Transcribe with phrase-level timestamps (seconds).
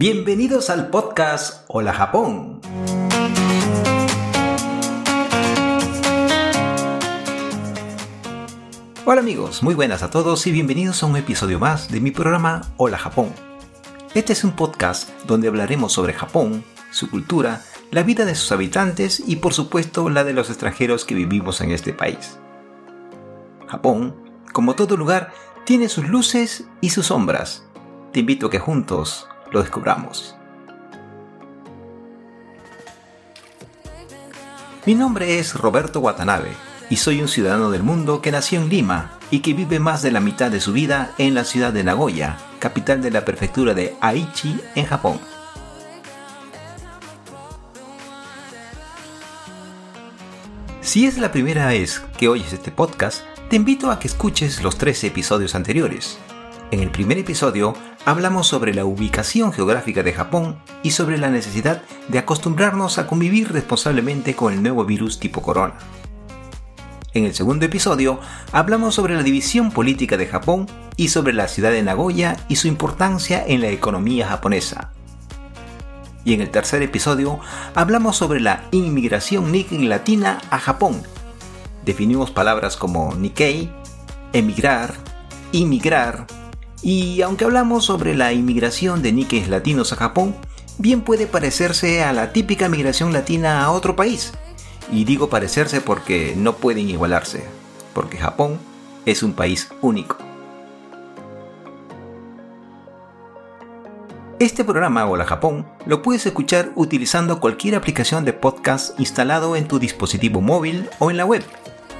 [0.00, 2.60] Bienvenidos al podcast Hola Japón.
[9.04, 12.60] Hola amigos, muy buenas a todos y bienvenidos a un episodio más de mi programa
[12.76, 13.32] Hola Japón.
[14.14, 16.62] Este es un podcast donde hablaremos sobre Japón,
[16.92, 21.16] su cultura, la vida de sus habitantes y por supuesto la de los extranjeros que
[21.16, 22.38] vivimos en este país.
[23.66, 24.14] Japón,
[24.52, 25.32] como todo lugar,
[25.64, 27.64] tiene sus luces y sus sombras.
[28.12, 30.36] Te invito a que juntos lo descubramos.
[34.86, 36.52] Mi nombre es Roberto Watanabe
[36.90, 40.10] y soy un ciudadano del mundo que nació en Lima y que vive más de
[40.10, 43.96] la mitad de su vida en la ciudad de Nagoya, capital de la prefectura de
[44.00, 45.20] Aichi, en Japón.
[50.80, 54.78] Si es la primera vez que oyes este podcast, te invito a que escuches los
[54.78, 56.18] tres episodios anteriores.
[56.70, 57.72] En el primer episodio
[58.04, 63.50] hablamos sobre la ubicación geográfica de Japón y sobre la necesidad de acostumbrarnos a convivir
[63.50, 65.78] responsablemente con el nuevo virus tipo corona.
[67.14, 68.20] En el segundo episodio
[68.52, 70.66] hablamos sobre la división política de Japón
[70.96, 74.92] y sobre la ciudad de Nagoya y su importancia en la economía japonesa.
[76.26, 77.40] Y en el tercer episodio
[77.74, 81.02] hablamos sobre la inmigración Nikkei latina a Japón.
[81.86, 83.72] Definimos palabras como Nikkei,
[84.34, 84.92] emigrar,
[85.52, 86.26] inmigrar,
[86.82, 90.36] y aunque hablamos sobre la inmigración de niques latinos a Japón,
[90.78, 94.32] bien puede parecerse a la típica migración latina a otro país.
[94.92, 97.44] Y digo parecerse porque no pueden igualarse,
[97.94, 98.58] porque Japón
[99.06, 100.16] es un país único.
[104.38, 109.80] Este programa Hola Japón lo puedes escuchar utilizando cualquier aplicación de podcast instalado en tu
[109.80, 111.42] dispositivo móvil o en la web,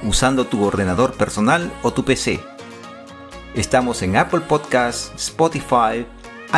[0.03, 2.39] usando tu ordenador personal o tu PC
[3.59, 6.07] Estamos en Apple Podcasts, Spotify,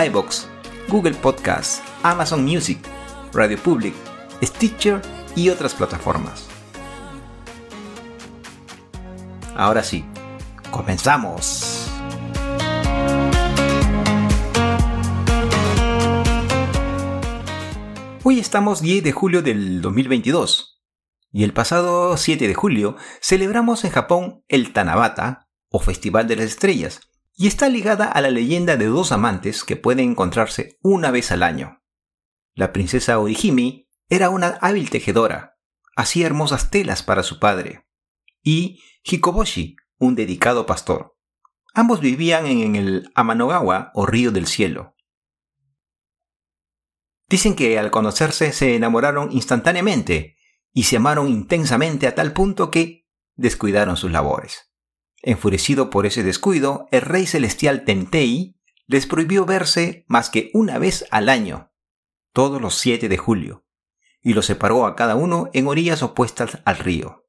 [0.07, 0.47] iBox,
[0.87, 2.77] Google Podcasts, Amazon Music,
[3.33, 3.95] Radio Public,
[4.43, 5.01] Stitcher
[5.35, 6.47] y otras plataformas.
[9.55, 10.05] Ahora sí,
[10.69, 11.89] comenzamos.
[18.23, 20.79] Hoy estamos 10 de julio del 2022
[21.31, 26.45] y el pasado 7 de julio celebramos en Japón el Tanabata o Festival de las
[26.45, 26.99] Estrellas,
[27.33, 31.41] y está ligada a la leyenda de dos amantes que pueden encontrarse una vez al
[31.41, 31.81] año.
[32.53, 35.57] La princesa Orihime era una hábil tejedora,
[35.95, 37.87] hacía hermosas telas para su padre,
[38.43, 41.17] y Hikoboshi, un dedicado pastor.
[41.73, 44.95] Ambos vivían en el Amanogawa o Río del Cielo.
[47.29, 50.35] Dicen que al conocerse se enamoraron instantáneamente
[50.73, 54.70] y se amaron intensamente a tal punto que descuidaron sus labores.
[55.23, 61.05] Enfurecido por ese descuido, el rey celestial Tentei les prohibió verse más que una vez
[61.11, 61.71] al año,
[62.33, 63.65] todos los 7 de julio,
[64.21, 67.27] y los separó a cada uno en orillas opuestas al río.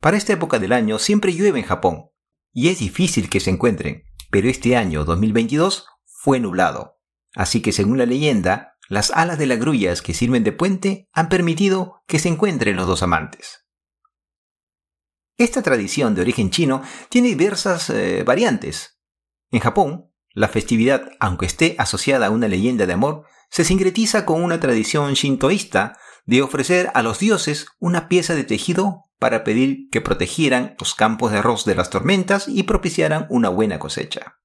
[0.00, 2.10] Para esta época del año siempre llueve en Japón,
[2.52, 6.98] y es difícil que se encuentren, pero este año 2022 fue nublado,
[7.34, 11.28] así que según la leyenda, las alas de las grullas que sirven de puente han
[11.28, 13.61] permitido que se encuentren los dos amantes.
[15.38, 18.98] Esta tradición de origen chino tiene diversas eh, variantes.
[19.50, 24.42] En Japón, la festividad, aunque esté asociada a una leyenda de amor, se sincretiza con
[24.42, 30.00] una tradición shintoísta de ofrecer a los dioses una pieza de tejido para pedir que
[30.00, 34.38] protegieran los campos de arroz de las tormentas y propiciaran una buena cosecha.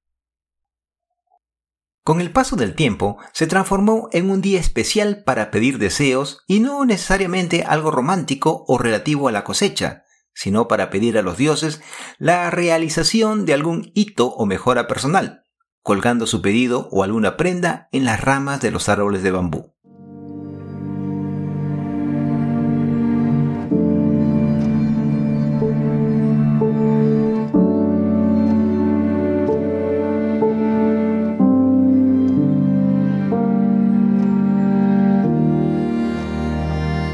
[2.04, 6.62] Con el paso del tiempo, se transformó en un día especial para pedir deseos y
[6.62, 10.04] no necesariamente algo romántico o relativo a la cosecha,
[10.38, 11.82] sino para pedir a los dioses
[12.20, 15.42] la realización de algún hito o mejora personal,
[15.82, 19.74] colgando su pedido o alguna prenda en las ramas de los árboles de bambú.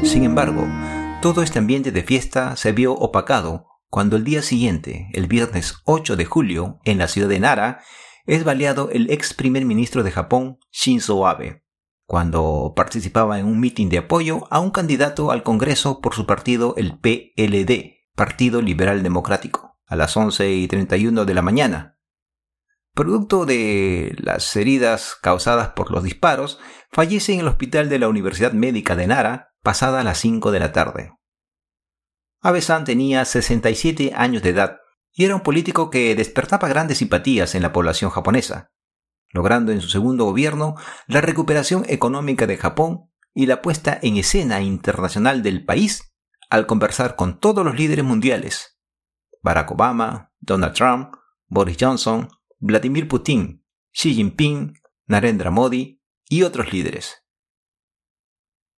[0.02, 0.68] Sin embargo,
[1.24, 6.16] todo este ambiente de fiesta se vio opacado cuando el día siguiente, el viernes 8
[6.16, 7.80] de julio, en la ciudad de Nara,
[8.26, 11.64] es baleado el ex primer ministro de Japón, Shinzo Abe,
[12.04, 16.74] cuando participaba en un mitin de apoyo a un candidato al Congreso por su partido,
[16.76, 21.98] el PLD, Partido Liberal Democrático, a las 11 y 31 de la mañana.
[22.92, 26.58] Producto de las heridas causadas por los disparos,
[26.92, 30.70] fallece en el hospital de la Universidad Médica de Nara pasada las 5 de la
[30.70, 31.12] tarde.
[32.40, 34.76] Abe-san tenía 67 años de edad
[35.12, 38.70] y era un político que despertaba grandes simpatías en la población japonesa.
[39.30, 40.76] logrando en su segundo gobierno
[41.08, 46.14] la recuperación económica de Japón y la puesta en escena internacional del país
[46.50, 48.78] al conversar con todos los líderes mundiales,
[49.42, 51.16] Barack Obama, Donald Trump,
[51.48, 52.28] Boris Johnson,
[52.60, 54.74] Vladimir Putin, Xi Jinping,
[55.06, 57.23] Narendra Modi y otros líderes.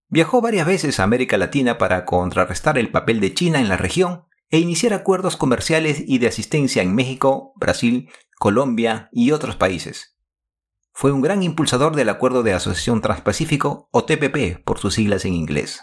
[0.08, 4.24] Viajó varias veces a América Latina para contrarrestar el papel de China en la región
[4.50, 8.08] e iniciar acuerdos comerciales y de asistencia en México, Brasil,
[8.38, 10.16] Colombia y otros países.
[10.92, 15.34] Fue un gran impulsador del Acuerdo de Asociación Transpacífico o TPP por sus siglas en
[15.34, 15.80] inglés.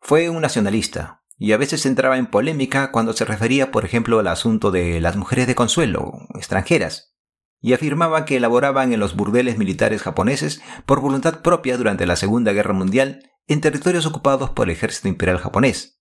[0.00, 4.28] Fue un nacionalista y a veces entraba en polémica cuando se refería, por ejemplo, al
[4.28, 7.15] asunto de las mujeres de consuelo, extranjeras,
[7.60, 12.52] y afirmaba que elaboraban en los burdeles militares japoneses por voluntad propia durante la Segunda
[12.52, 16.00] Guerra Mundial en territorios ocupados por el ejército imperial japonés,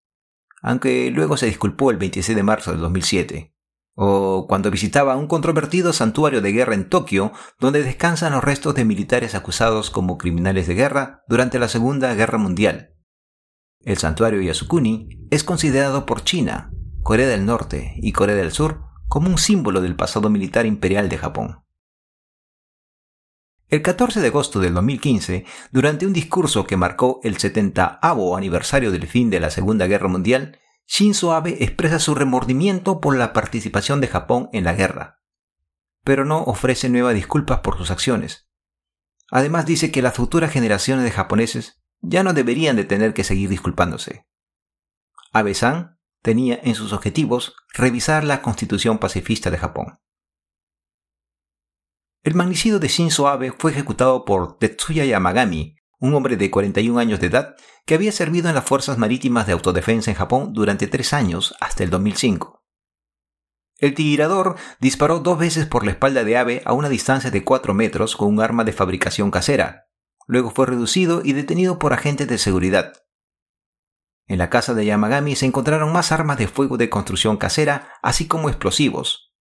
[0.62, 3.56] aunque luego se disculpó el 26 de marzo de 2007,
[3.96, 8.84] o cuando visitaba un controvertido santuario de guerra en Tokio donde descansan los restos de
[8.84, 12.96] militares acusados como criminales de guerra durante la Segunda Guerra Mundial.
[13.80, 16.72] El santuario Yasukuni es considerado por China,
[17.04, 18.81] Corea del Norte y Corea del Sur
[19.16, 21.64] como un símbolo del pasado militar imperial de Japón.
[23.70, 29.08] El 14 de agosto del 2015, durante un discurso que marcó el 70 aniversario del
[29.08, 34.10] fin de la Segunda Guerra Mundial, Shinzo Abe expresa su remordimiento por la participación de
[34.10, 35.22] Japón en la guerra,
[36.04, 38.50] pero no ofrece nuevas disculpas por sus acciones.
[39.32, 43.48] Además dice que las futuras generaciones de japoneses ya no deberían de tener que seguir
[43.48, 44.28] disculpándose.
[45.32, 45.94] Abe-san
[46.25, 50.00] tenía en sus objetivos revisar la constitución pacifista de Japón.
[52.24, 57.19] El magnicidio de Shinzo Abe fue ejecutado por Tetsuya Yamagami, un hombre de 41 años
[57.19, 57.56] de edad
[57.86, 61.83] que había servido en las Fuerzas Marítimas de Autodefensa en Japón durante tres años hasta
[61.83, 62.63] el 2005.
[63.78, 67.75] El tirador disparó dos veces por la espalda de Abe a una distancia de 4
[67.75, 69.89] metros con un arma de fabricación casera.
[70.25, 72.94] Luego fue reducido y detenido por agentes de seguridad.
[74.27, 78.27] En la casa de Yamagami se encontraron más armas de fuego de construcción casera, así
[78.27, 79.33] como explosivos.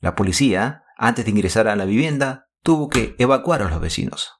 [0.00, 4.32] La policía, antes de ingresar a la vivienda, tuvo que evacuar a los vecinos.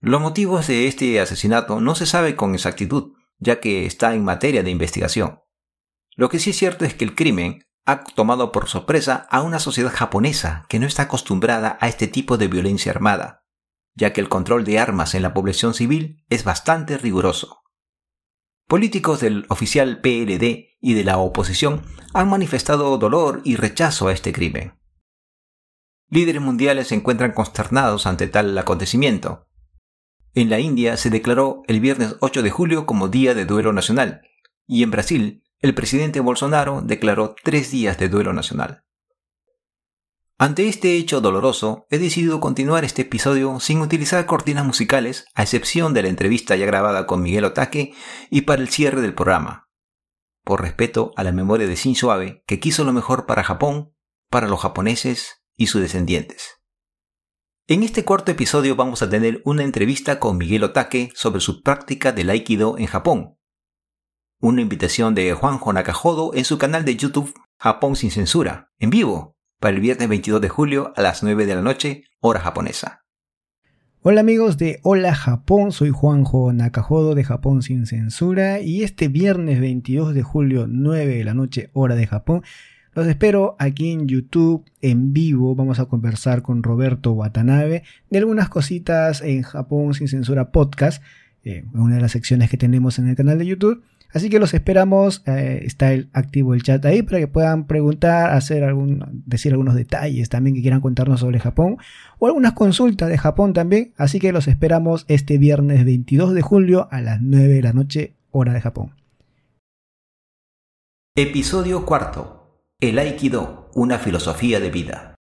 [0.00, 4.62] Los motivos de este asesinato no se sabe con exactitud, ya que está en materia
[4.62, 5.40] de investigación.
[6.14, 9.58] Lo que sí es cierto es que el crimen ha tomado por sorpresa a una
[9.58, 13.44] sociedad japonesa que no está acostumbrada a este tipo de violencia armada,
[13.94, 17.62] ya que el control de armas en la población civil es bastante riguroso.
[18.68, 21.82] Políticos del oficial PLD y de la oposición
[22.14, 24.74] han manifestado dolor y rechazo a este crimen.
[26.08, 29.46] Líderes mundiales se encuentran consternados ante tal acontecimiento.
[30.34, 34.22] En la India se declaró el viernes 8 de julio como Día de Duelo Nacional,
[34.66, 38.85] y en Brasil el presidente Bolsonaro declaró tres días de duelo nacional.
[40.38, 45.94] Ante este hecho doloroso, he decidido continuar este episodio sin utilizar cortinas musicales, a excepción
[45.94, 47.94] de la entrevista ya grabada con Miguel Otaque
[48.28, 49.70] y para el cierre del programa.
[50.44, 53.94] Por respeto a la memoria de Shinzo Abe, que quiso lo mejor para Japón,
[54.28, 56.60] para los japoneses y sus descendientes.
[57.66, 62.12] En este cuarto episodio vamos a tener una entrevista con Miguel Otaque sobre su práctica
[62.12, 63.38] del Aikido en Japón.
[64.38, 69.35] Una invitación de Juanjo Nakajodo en su canal de YouTube Japón sin censura, en vivo,
[69.60, 73.04] para el viernes 22 de julio a las 9 de la noche, hora japonesa.
[74.02, 79.60] Hola amigos de Hola Japón, soy Juanjo Nakajodo de Japón sin censura y este viernes
[79.60, 82.42] 22 de julio 9 de la noche hora de Japón
[82.96, 85.54] los espero aquí en YouTube en vivo.
[85.54, 91.02] Vamos a conversar con Roberto Watanabe de algunas cositas en Japón sin censura podcast,
[91.44, 93.82] eh, una de las secciones que tenemos en el canal de YouTube.
[94.12, 98.30] Así que los esperamos, eh, está el, activo el chat ahí para que puedan preguntar,
[98.30, 101.78] hacer algún, decir algunos detalles también que quieran contarnos sobre Japón
[102.18, 103.92] o algunas consultas de Japón también.
[103.96, 108.14] Así que los esperamos este viernes 22 de julio a las 9 de la noche,
[108.30, 108.92] hora de Japón.
[111.16, 112.60] Episodio cuarto.
[112.78, 115.14] El Aikido, una filosofía de vida.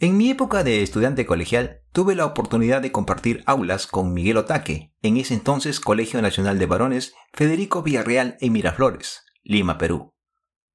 [0.00, 4.94] En mi época de estudiante colegial, tuve la oportunidad de compartir aulas con Miguel Otaque,
[5.02, 10.14] en ese entonces Colegio Nacional de Varones Federico Villarreal en Miraflores, Lima, Perú.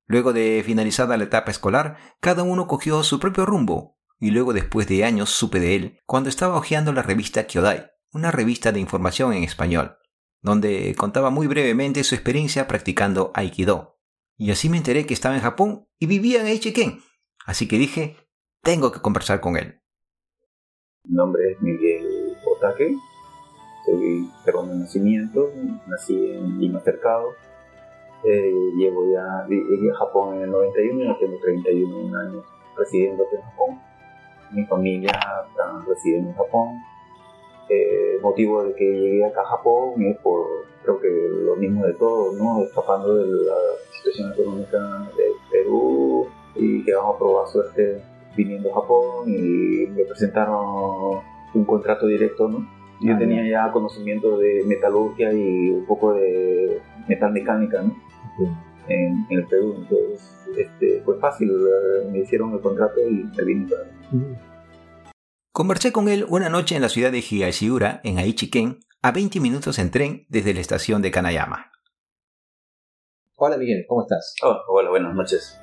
[0.06, 4.88] Luego de finalizada la etapa escolar, cada uno cogió su propio rumbo, y luego después
[4.88, 9.34] de años supe de él cuando estaba hojeando la revista Kyodai, una revista de información
[9.34, 9.98] en español,
[10.42, 14.00] donde contaba muy brevemente su experiencia practicando Aikido.
[14.38, 17.02] Y así me enteré que estaba en Japón y vivía en Eichiken.
[17.46, 18.18] Así que dije,
[18.62, 19.82] tengo que conversar con él.
[21.10, 22.94] Mi nombre es Miguel Otake,
[23.86, 25.52] soy peruano de nacimiento,
[25.88, 27.34] nací en Lima Cercado.
[28.26, 32.44] Eh, llevo ya, llegué a Japón en el 91 y tengo 31 años
[32.76, 33.82] residiendo en Japón.
[34.52, 35.12] Mi familia
[35.48, 36.82] está residiendo en Japón.
[37.70, 40.46] Eh, motivo de que llegué acá a Japón es por,
[40.84, 42.64] creo que lo mismo de todo, ¿no?
[42.64, 43.56] Escapando de la
[43.96, 48.04] situación económica de Perú y que vamos a probar suerte
[48.38, 51.22] viniendo a Japón y me presentaron
[51.54, 52.60] un contrato directo, ¿no?
[53.02, 57.96] Yo Ah, tenía ya conocimiento de metalurgia y un poco de metal mecánica, ¿no?
[58.88, 61.52] En, en el Perú, entonces este, fue fácil,
[62.12, 64.38] me hicieron el contrato y me vine para
[65.52, 69.80] Conversé con él una noche en la ciudad de Higashiura, en Aichiken, a 20 minutos
[69.80, 71.72] en tren desde la estación de Kanayama.
[73.36, 74.36] Hola Miguel, ¿cómo estás?
[74.44, 75.60] Oh, hola, buenas noches.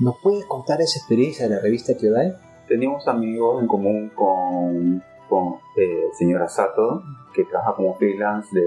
[0.00, 2.34] ¿Nos puedes contar esa experiencia de la revista Kyodai?
[2.68, 7.02] Teníamos amigos en común con, con eh, señora Sato,
[7.34, 8.62] que trabaja como freelance de,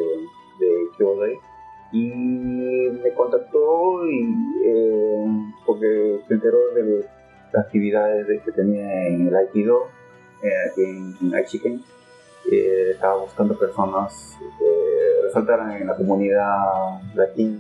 [0.60, 1.34] de Kyodai,
[1.92, 2.08] y
[3.02, 4.22] me contactó y,
[4.66, 5.26] eh,
[5.66, 7.06] porque se enteró de
[7.52, 9.84] las actividades de- que tenía en el Aikido,
[10.44, 11.82] eh, aquí en, en Aichiken.
[12.52, 17.58] Eh, estaba buscando personas que resaltaran en la comunidad latina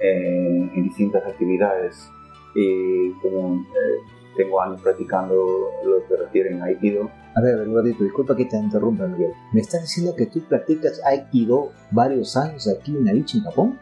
[0.00, 2.10] eh, en distintas actividades.
[2.54, 3.98] Y como eh,
[4.36, 5.34] tengo años practicando
[5.84, 7.10] lo que refiere a Aikido.
[7.34, 9.32] A ver, Eduardito, disculpa que te interrumpa, Miguel.
[9.52, 13.78] ¿Me estás diciendo que tú practicas Aikido varios años aquí en Aichi, en Japón?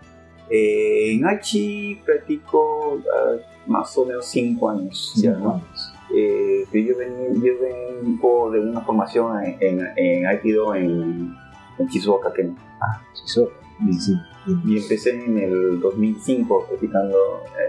[0.51, 5.13] Eh, en Aichi practico ah, más o menos 5 años.
[5.17, 5.55] ya, Cinco ¿no?
[5.55, 5.93] años.
[6.15, 11.35] Eh, yo, ven- yo vengo de una formación en, en, en Aikido en,
[11.79, 12.55] en Shizuoka, Kenia.
[12.81, 13.55] Ah, Shizuoka.
[13.79, 14.17] Sí, sí.
[14.47, 14.61] Bien.
[14.65, 17.17] Y empecé en el 2005 practicando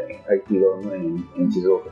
[0.09, 0.93] eh, Aikido ¿no?
[0.93, 1.89] en, en Shizuoka.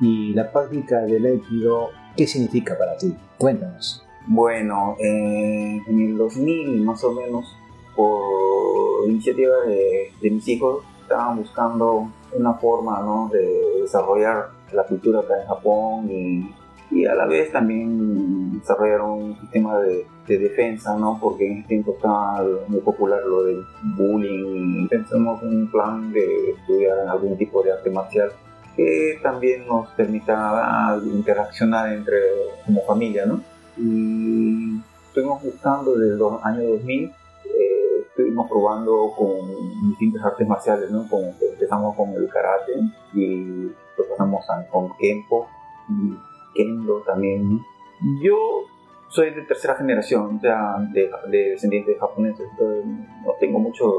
[0.00, 3.14] Y la práctica del Aikido, ¿qué significa para ti?
[3.38, 4.04] Cuéntanos.
[4.26, 7.56] Bueno, eh, en el 2000 más o menos,
[7.94, 13.28] por iniciativa de, de mis hijos, estaban buscando una forma ¿no?
[13.32, 16.54] de desarrollar la cultura acá en Japón y,
[16.94, 21.18] y a la vez también desarrollar un sistema de, de defensa, ¿no?
[21.20, 23.64] porque en ese tiempo estaba muy popular lo del
[23.96, 28.30] bullying pensamos en un plan de estudiar algún tipo de arte marcial
[28.76, 32.16] que también nos permita interaccionar entre
[32.64, 33.40] como familia, ¿no?
[33.76, 41.08] y estuvimos buscando desde el año 2000 eh, estuvimos probando con distintas artes marciales ¿no?
[41.08, 42.72] Que empezamos con el karate
[43.14, 45.48] y lo pasamos con kempo
[45.88, 46.16] y
[46.54, 47.60] kendo también
[48.20, 48.64] yo
[49.08, 52.84] soy de tercera generación o sea de, de descendientes japoneses entonces
[53.24, 53.92] no tengo muchos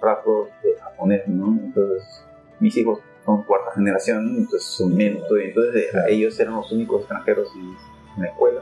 [0.00, 1.58] rasgos de japonés ¿no?
[1.60, 2.24] entonces
[2.60, 7.52] mis hijos son cuarta generación entonces son menos entonces eh, ellos eran los únicos extranjeros
[7.54, 8.60] en, la escuela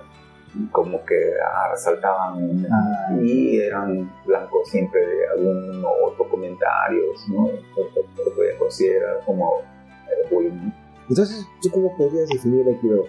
[0.54, 3.16] y como que ah, resaltaban Ah.
[3.20, 7.48] y eran blancos siempre de algún otro comentario, ¿no?
[7.48, 10.70] Entonces, lo podían considerar como eh, bullying.
[11.08, 13.04] Entonces, ¿tú cómo podrías definir el Aikido?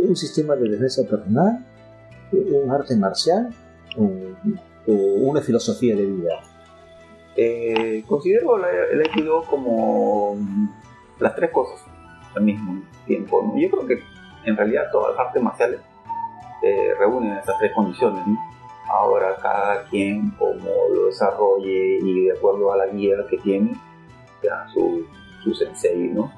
[0.00, 1.64] ¿Un sistema de defensa personal?
[2.32, 3.50] ¿Un arte marcial?
[3.96, 4.08] ¿O,
[4.86, 6.40] una filosofía de vida?
[7.36, 10.36] Eh, considero el Aikido como
[11.18, 11.84] las tres cosas
[12.34, 13.54] al mismo tiempo.
[13.56, 13.98] Yo creo que
[14.44, 15.80] en realidad todas las artes marciales
[16.62, 18.22] eh, reúnen esas tres condiciones.
[18.88, 23.74] Ahora cada quien como lo desarrolle y de acuerdo a la guía que tiene,
[24.42, 25.04] ya su,
[25.42, 26.32] su sensei, ¿no?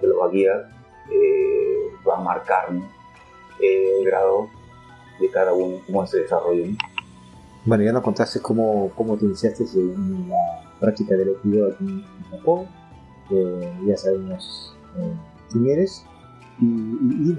[0.00, 0.70] que lo va a guiar,
[1.10, 3.01] eh, va a marcar ¿no?
[3.62, 4.48] El grado
[5.20, 6.66] de cada uno, cómo se desarrolla.
[6.66, 6.76] ¿no?
[7.64, 10.36] Bueno, ya nos contaste cómo, cómo te iniciaste en la
[10.80, 12.66] práctica del Aikido aquí en Japón.
[13.30, 15.12] Eh, ya sabemos eh,
[15.50, 16.04] quién eres.
[16.60, 17.36] Y, y-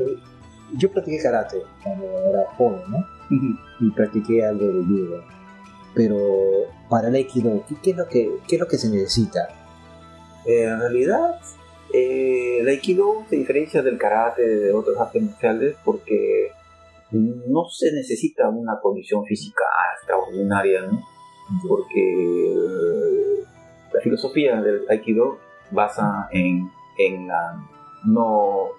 [0.72, 2.98] y yo practiqué karate cuando era joven, ¿no?
[3.82, 5.24] Y practiqué algo de judo.
[5.94, 6.18] Pero
[6.90, 9.50] para el Aikido, ¿qué, qué es, lo que, qué es lo que se necesita?
[10.46, 11.40] Eh, en realidad,
[11.94, 16.50] eh, el Aikido se diferencia del karate de otras artes marciales porque
[17.12, 19.64] no se necesita una condición física
[19.98, 21.02] extraordinaria, ¿no?
[21.68, 23.44] Porque eh,
[23.94, 25.38] la filosofía del Aikido
[25.72, 27.64] basa en, en la
[28.06, 28.70] no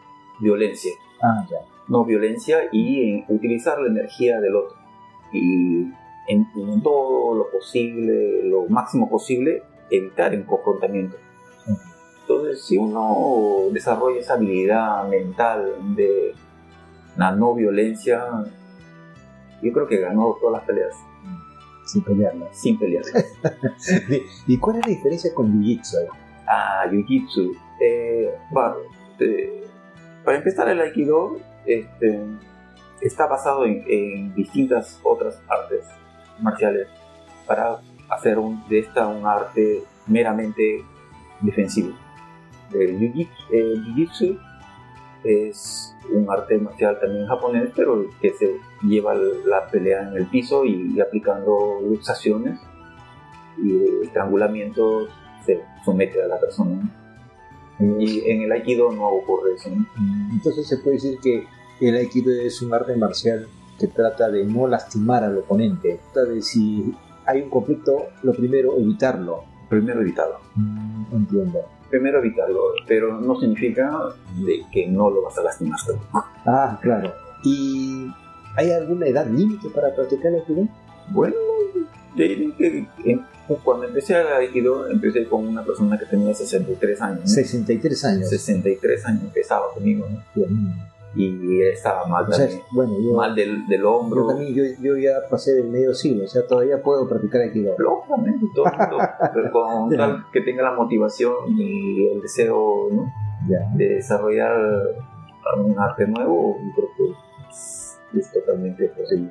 [0.41, 0.93] violencia,
[1.23, 1.59] Ah, ya.
[1.89, 4.77] no violencia y en utilizar la energía del otro.
[5.33, 5.85] Y
[6.29, 11.17] en, en todo lo posible, lo máximo posible, evitar el confrontamiento.
[12.27, 16.35] Entonces, si uno desarrolla esa habilidad mental de
[17.17, 18.25] la no violencia,
[19.63, 20.95] yo creo que ganó todas las peleas
[21.87, 22.47] Sin pelearla.
[22.53, 23.05] sin pelear.
[24.47, 25.97] ¿Y cuál es la diferencia con Jiu-Jitsu?
[26.47, 27.53] Ah, Jiu-Jitsu.
[27.81, 28.35] Eh,
[29.21, 29.67] eh,
[30.25, 32.21] para empezar, el Aikido este,
[33.03, 35.85] está basado en, en distintas otras artes
[36.41, 36.89] marciales
[37.47, 40.83] para hacer un- de esta un arte meramente
[41.43, 41.93] defensivo.
[42.73, 44.39] El Jiu-Jitsu, el Jiu-Jitsu
[45.25, 50.65] es un arte marcial también japonés, pero que se lleva la pelea en el piso
[50.65, 52.61] y, aplicando luxaciones
[53.57, 55.09] y estrangulamientos
[55.47, 56.91] se somete a la persona.
[57.99, 59.71] Y en el aikido no ocurre eso.
[60.33, 61.47] Entonces se puede decir que
[61.81, 66.41] el aikido es un arte marcial que trata de no lastimar al oponente, trata de
[66.41, 66.95] si
[67.27, 69.45] hay un conflicto, lo primero evitarlo.
[69.69, 70.39] Primero evitarlo.
[70.55, 71.61] Mm, entiendo.
[71.95, 73.89] Primero evitarlo, pero no significa
[74.45, 75.79] de que no lo vas a lastimar
[76.45, 77.15] Ah, claro.
[77.45, 78.11] ¿Y
[78.57, 80.67] hay alguna edad límite para practicar el aikido?
[81.11, 81.37] Bueno,
[82.17, 82.89] yo diría que
[83.63, 87.31] cuando empecé a Aikido, empecé con una persona que tenía 63 años.
[87.31, 88.29] 63 años.
[88.29, 90.45] 63 años empezaba conmigo, ¿no?
[91.17, 92.27] Y estaba mal,
[92.73, 94.23] bueno, yo, mal del, del, hombro.
[94.23, 97.77] Yo también, yo, yo, ya pasé del medio siglo, o sea, todavía puedo practicar Aikido.
[97.79, 98.65] Lógicamente, todo
[99.35, 103.13] pero con tal que tenga la motivación y el deseo ¿no?
[103.77, 104.53] de desarrollar
[105.59, 107.15] un arte nuevo, yo creo
[108.13, 109.31] que es totalmente posible.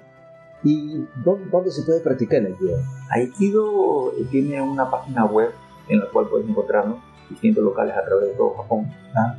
[0.64, 2.78] ¿Y dónde, se puede practicar el Aikido?
[3.10, 5.52] Aikido tiene una página web
[5.90, 7.00] en la cual puedes encontrarnos
[7.34, 8.88] distintos locales a través de todo Japón.
[9.16, 9.36] Ah,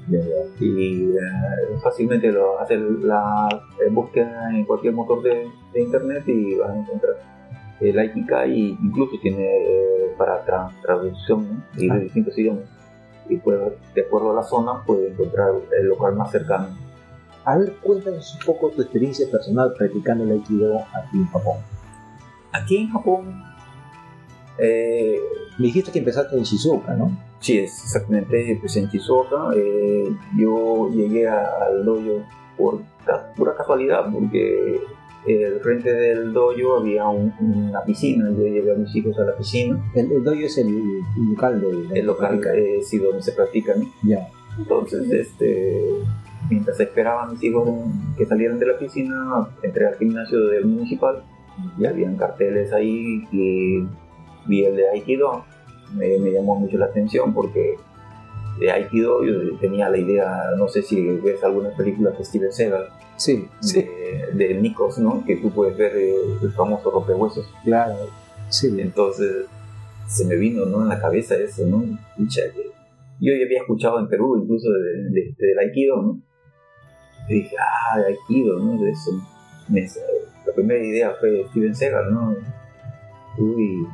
[0.60, 3.48] Y eh, fácilmente lo haces la
[3.84, 7.14] eh, búsqueda en cualquier motor de, internet y vas a encontrar
[7.80, 10.44] el Aikika y incluso tiene eh, para
[10.82, 11.98] traducción y de ah.
[11.98, 12.64] distintos idiomas.
[13.28, 13.58] Y pues,
[13.94, 16.68] de acuerdo a la zona, puedes encontrar el local más cercano
[17.44, 21.58] a ver, cuéntanos un poco tu experiencia personal practicando el Aikido aquí en Japón.
[22.52, 23.42] Aquí en Japón,
[24.58, 25.18] eh,
[25.58, 27.16] me dijiste que empezaste en Shizuoka, ¿no?
[27.44, 29.50] Sí, exactamente, empecé en Shizuoka.
[29.54, 32.24] Eh, yo llegué al dojo
[32.56, 32.80] por
[33.36, 34.80] pura casualidad, porque
[35.26, 39.78] el frente del dojo había una piscina, yo llevé a mis hijos a la piscina.
[39.94, 43.84] El, el dojo es el, local de, El local, eh, sí, donde se practica, ¿no?
[44.02, 44.26] Ya.
[44.56, 45.82] Entonces, este
[46.48, 47.68] mientras esperaba a mis hijos
[48.16, 51.22] que salieran de la piscina, entré al gimnasio del municipal
[51.78, 53.86] y habían carteles ahí y
[54.46, 55.44] vi el de Aikido.
[55.92, 57.76] Me, llamó mucho la atención porque
[58.58, 62.88] de Aikido yo tenía la idea, no sé si ves algunas películas de Steven Seagal.
[63.16, 65.24] Sí, de, de Nikos, ¿no?
[65.24, 67.46] Que tú puedes ver el, famoso rompehuesos.
[67.64, 67.94] Claro,
[68.48, 68.74] sí.
[68.78, 69.46] Entonces
[70.06, 70.82] se me vino ¿no?
[70.82, 71.84] en la cabeza eso, ¿no?
[73.20, 76.20] Yo ya había escuchado en Perú incluso de, de, del Aikido, ¿no?
[77.28, 78.82] Y dije, ah, de Aikido, ¿no?
[78.82, 79.10] De eso.
[80.46, 82.36] la primera idea fue Steven Seagal, ¿no?
[83.38, 83.86] Uy,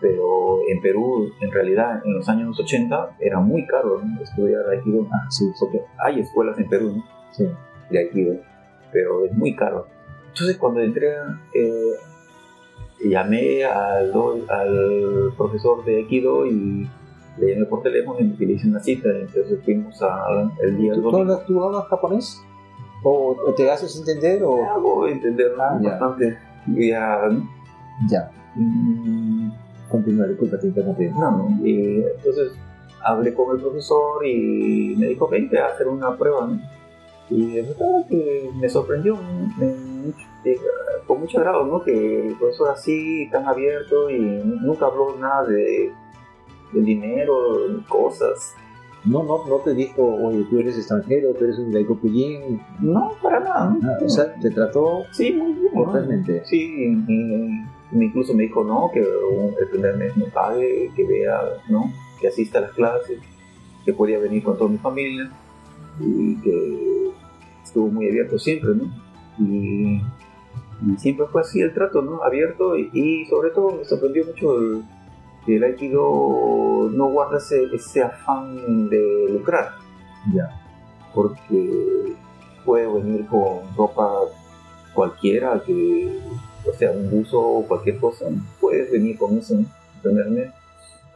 [0.00, 4.22] pero en Perú, en realidad, en los años 80 era muy caro ¿no?
[4.22, 5.06] estudiar Aikido.
[5.10, 5.50] Ah, sí.
[5.58, 7.04] Porque hay escuelas en Perú ¿no?
[7.32, 7.48] sí.
[7.90, 8.36] de Aikido,
[8.92, 9.86] pero es muy caro.
[10.28, 11.08] Entonces, cuando entré,
[11.54, 11.92] eh,
[13.04, 14.12] llamé al,
[14.48, 16.88] al profesor de Aikido y
[17.38, 19.08] le llamé por teléfono y me hice una cita.
[19.08, 21.40] Entonces fuimos a, el día ¿Tú, domingo.
[21.46, 22.42] ¿Tú hablas japonés?
[23.02, 24.42] ¿O, te haces entender?
[24.42, 24.64] O...
[24.64, 26.36] Hago entender ah, bastante.
[26.66, 27.20] Ya.
[28.08, 28.30] Ya.
[28.54, 29.50] Mm,
[29.90, 31.08] Disculpa, te interrumpí.
[31.08, 31.66] No, no.
[31.66, 32.52] Y entonces
[33.04, 36.60] hablé con el profesor y me dijo, vente a hacer una prueba, ¿no?
[37.30, 39.18] Y de verdad que me sorprendió
[41.06, 41.82] con mucho agrado, ¿no?
[41.82, 45.92] Que el profesor así, tan abierto y nunca habló nada de
[46.72, 48.54] de dinero, cosas.
[49.04, 52.60] No, no, no te dijo, oye, tú eres extranjero, tú eres un Daikokujin.
[52.80, 53.76] No, para nada.
[53.82, 55.72] Ah, o sea, te trató sí, muy bien.
[55.72, 56.44] Totalmente.
[56.44, 56.96] Sí,
[57.92, 61.92] incluso me dijo, no, que el primer mes me pague, que vea, ¿no?
[62.20, 63.20] Que asista a las clases,
[63.84, 65.30] que podía venir con toda mi familia
[66.00, 67.10] y que
[67.62, 68.84] estuvo muy abierto siempre, ¿no?
[69.38, 70.02] Y,
[70.96, 72.22] siempre fue así el trato, ¿no?
[72.22, 74.84] Abierto y, y sobre todo me sorprendió mucho el
[75.56, 79.70] el aikido no guarda ese, afán de lucrar.
[80.32, 80.50] Ya.
[81.14, 82.14] Porque
[82.64, 84.10] puede venir con ropa
[84.94, 86.18] cualquiera, que,
[86.68, 88.26] o sea, un buzo o cualquier cosa,
[88.60, 89.54] puedes venir con eso,
[90.02, 90.52] tenerme,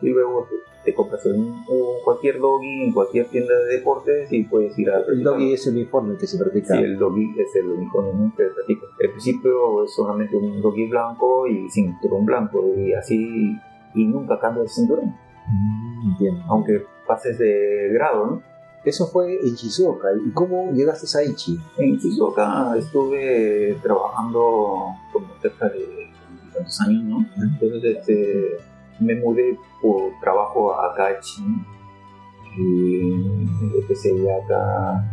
[0.00, 0.46] y luego
[0.84, 1.64] te, compras un,
[2.04, 5.74] cualquier doggy en cualquier tienda de deportes y puedes ir a El doggy es el
[5.74, 6.76] uniforme que se practica.
[6.76, 8.86] Sí, el doggy es el uniforme que se practica.
[9.02, 13.56] Al principio es solamente un doggy blanco y cinturón blanco, y así
[13.94, 15.14] y nunca cambia el cinturón.
[15.46, 16.44] Mm, entiendo.
[16.48, 18.42] Aunque pases de grado, ¿no?
[18.84, 20.08] Eso fue en Shizuoka.
[20.26, 21.58] ¿Y cómo llegaste a Aichi?
[21.78, 26.10] En Shizuoka estuve trabajando como cerca de
[26.52, 27.26] tantos años, ¿no?
[27.42, 28.56] Entonces este,
[28.98, 31.42] me mudé por trabajo acá a Aichi
[32.58, 35.04] y empecé ya acá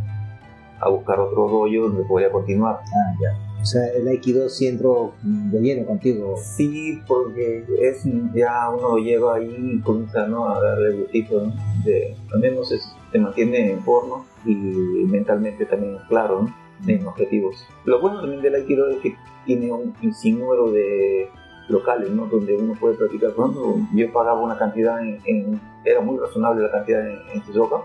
[0.80, 2.80] a buscar otro dojo donde podía continuar.
[2.84, 3.49] Ah, ya.
[3.62, 6.36] O sea, el Aikido sí entró de lleno contigo.
[6.42, 10.48] Sí, porque es ya uno lleva ahí y comienza ¿no?
[10.50, 11.54] a darle gustito, ¿no?
[11.84, 16.56] De, al menos es te mantiene en forma y mentalmente también claro, ¿no?
[16.88, 17.66] En objetivos.
[17.86, 21.28] Lo bueno también del Aikido es que tiene un, sinnúmero de
[21.68, 22.28] locales, ¿no?
[22.28, 23.34] Donde uno puede practicar.
[23.34, 27.84] Cuando yo pagaba una cantidad en, en- era muy razonable la cantidad en, en Shizuoka,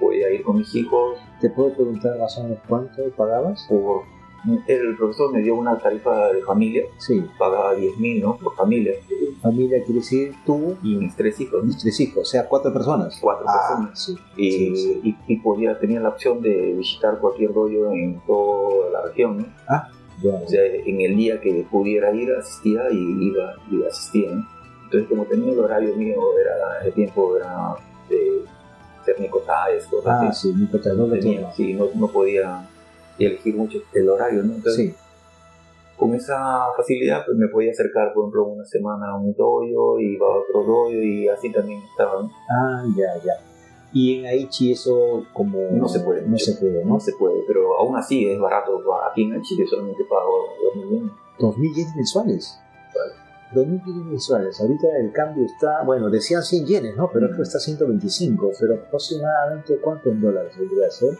[0.00, 3.66] podía ir con mis hijos, ¿Te puedo preguntar más o menos cuánto pagabas?
[3.68, 4.02] por...
[4.66, 8.36] El profesor me dio una tarifa de familia, Sí, pagaba 10.000, ¿no?
[8.38, 8.94] Por familia.
[9.40, 11.70] familia quiere decir tú Y mis tres hijos, ¿no?
[11.72, 13.18] y tres hijos, o sea, cuatro personas.
[13.20, 14.04] Cuatro Ah, personas.
[14.04, 14.16] sí.
[14.36, 15.00] y, Sí, sí.
[15.04, 19.46] y- y podía, tenía la opción de visitar cualquier dojo en toda la región, ¿no?
[20.22, 24.44] Ya, O sea, en el día que pudiera ir, asistía y iba y asistía, ¿no?
[24.84, 27.74] Entonces, como tenía el horario mío, era, el tiempo era
[28.08, 28.42] de
[29.00, 30.48] hacer nicotales, cosas Ah, así.
[30.48, 32.68] sí, mi pata, doble Tenía, sí, no, no podía
[33.26, 34.54] elegir mucho el horario, ¿no?
[34.54, 34.94] Entonces, Sí,
[35.96, 40.14] con esa facilidad, pues me podía acercar, por ejemplo, una semana a un dojo, y
[40.14, 42.30] iba a otro dojo, y así también estaba, ¿no?
[42.50, 43.34] ah, ya, ya.
[43.92, 45.58] Y en Aichi eso como...
[45.70, 46.94] No se puede No se puede, ¿no?
[46.94, 48.82] No se puede, pero aún así es barato.
[49.10, 51.12] Aquí en Chile solamente pago 2 millones.
[51.38, 52.58] Dos mil yenes mensuales.
[53.54, 54.58] Dos mil yenes mensuales.
[54.62, 57.10] Ahorita el cambio está, bueno, decían 100 yenes, ¿no?
[57.12, 57.36] Pero Mm.
[57.36, 58.50] que está 125.
[58.58, 61.10] Pero aproximadamente, ¿cuánto en dólares debería ser?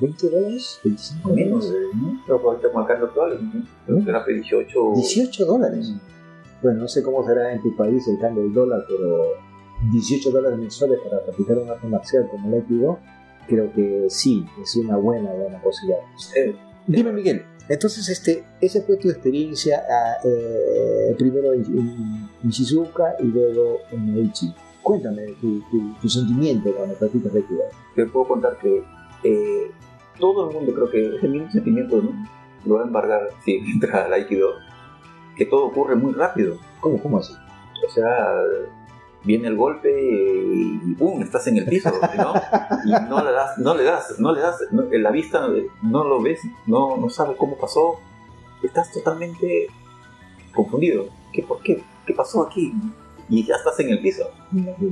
[0.00, 0.80] ¿20 dólares?
[0.84, 1.88] ¿25 Menos, dólares?
[1.94, 2.22] ¿no?
[2.26, 3.62] Pero ahorita cambio actual, ¿no?
[3.86, 4.92] Pero será 18.
[4.96, 5.92] 18 dólares.
[6.62, 9.22] Bueno, no sé cómo será en tu país el cambio del dólar, pero
[9.92, 12.98] 18 dólares mensuales para practicar un arte marcial como el Aikido,
[13.48, 16.00] creo que sí, es una buena, buena posibilidad.
[16.36, 16.54] Eh,
[16.86, 23.16] Dime, Miguel, entonces este, esa fue tu experiencia ah, eh, primero en, en- en Shizuoka
[23.20, 24.52] y luego en Aichi.
[24.82, 27.60] Cuéntame tu, tu, tu sentimiento cuando practicas Aikido.
[27.94, 28.82] te puedo contar que
[29.24, 29.70] eh,
[30.20, 32.12] todo el mundo creo que ese mismo sentimiento ¿no?
[32.66, 34.50] lo va a embargar si entra al Aikido,
[35.36, 36.56] que todo ocurre muy rápido.
[36.80, 37.34] ¿Cómo, cómo así?
[37.86, 38.34] O sea,
[39.24, 41.20] viene el golpe y ¡pum!
[41.22, 42.34] estás en el piso, ¿no?
[42.84, 45.46] Y no le das, no le das, no le das, no- en la vista
[45.82, 48.00] no lo ves, no, no sabes cómo pasó,
[48.62, 49.66] estás totalmente
[50.54, 51.06] confundido.
[51.32, 51.82] ¿Qué, ¿Por qué?
[52.06, 52.72] ¿Qué pasó aquí?
[53.28, 54.24] Y ya estás en el piso.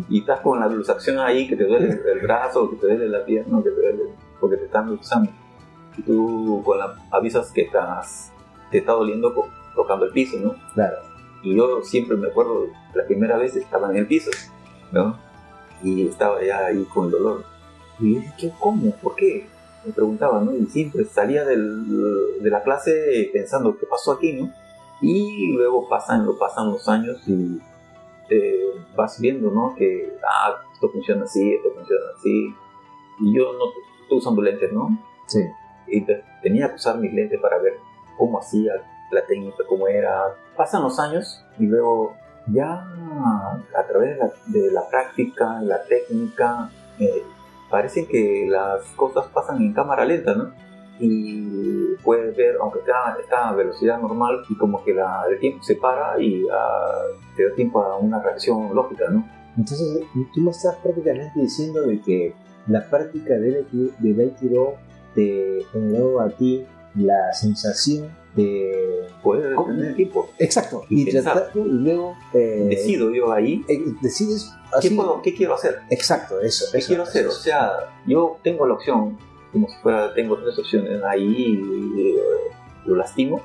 [0.09, 3.25] Y estás con la luxación ahí, que te duele el brazo, que te duele la
[3.25, 4.03] pierna, que te duele,
[4.41, 5.31] porque te están luxando.
[5.97, 8.33] Y tú con la, avisas que estás,
[8.71, 9.35] te está doliendo
[9.75, 10.55] tocando el piso, ¿no?
[10.75, 10.97] Claro.
[11.43, 14.31] Y yo siempre me acuerdo, la primera vez estaba en el piso,
[14.93, 15.19] ¿no?
[15.83, 17.45] Y estaba ya ahí con dolor.
[18.01, 18.91] Y yo dije, ¿qué, ¿cómo?
[18.97, 19.47] ¿Por qué?
[19.87, 20.53] Me preguntaba, ¿no?
[20.55, 24.53] Y siempre salía del- de la clase pensando, ¿qué pasó aquí, no?
[25.01, 27.61] Y luego pasan, lo pasan los años y
[28.31, 29.75] eh, vas viendo, ¿no?
[29.77, 32.55] Que, ah, esto funciona así, esto funciona así.
[33.21, 33.65] Y yo no
[34.09, 34.89] estoy usando lentes, ¿no?
[35.27, 35.41] Sí.
[35.91, 37.75] y te- tenía que usar mis lentes para ver
[38.17, 38.73] cómo hacía
[39.11, 40.35] la técnica, cómo era.
[40.57, 42.15] Pasan los años y luego
[42.47, 42.85] ya
[43.75, 47.23] a través de la, de la práctica, la técnica, eh,
[47.71, 50.53] parece que las cosas pasan en cámara lenta, ¿no?
[51.01, 55.63] Y puedes ver, aunque está, está a velocidad normal, y como que la, el tiempo
[55.63, 57.03] se para y ah,
[57.37, 59.25] te da tiempo a una reacción lógica, ¿no?
[59.57, 60.03] Entonces,
[60.35, 62.35] tú me estás prácticamente diciendo de que
[62.69, 63.67] la práctica del
[63.99, 64.75] del Aikido
[65.15, 69.07] te generó a ti la sensación de...
[69.23, 69.69] Puedes ¿Cómo?
[69.75, 70.29] tener tiempo.
[70.39, 70.85] Exacto.
[70.89, 72.15] Y Y, tratar- y luego...
[72.35, 74.51] eh, Decido yo ahí, eh, decides
[74.81, 74.91] ¿qué, así.
[74.91, 75.79] puedo, ¿qué quiero hacer?
[75.91, 76.67] Exacto, eso.
[76.73, 77.27] ¿Qué eso, quiero hacer?
[77.27, 77.41] O eso.
[77.41, 77.71] sea,
[78.07, 79.17] yo tengo la opción,
[79.53, 82.15] como si fuera, tengo tres opciones ahí, y, eh,
[82.87, 83.41] lo lastimo.